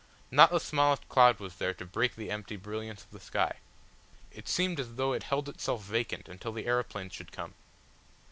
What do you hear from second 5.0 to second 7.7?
it held itself vacant until the aeroplanes should come.